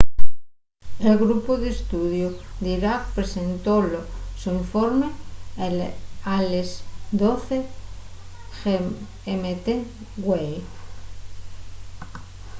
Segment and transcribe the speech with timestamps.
[1.07, 2.29] el grupu d’estudiu
[2.63, 3.91] d’iraq presentó’l
[4.41, 5.07] so informe
[6.35, 6.69] a les
[7.21, 7.61] 12:00
[9.25, 9.67] gmt
[10.25, 10.55] güei